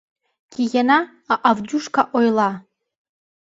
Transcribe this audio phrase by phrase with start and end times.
[0.51, 0.99] Киена,
[1.31, 2.51] а Авдюшка ойла: